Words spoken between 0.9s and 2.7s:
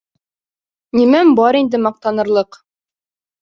Нимәм бар инде маҡтанырлыҡ.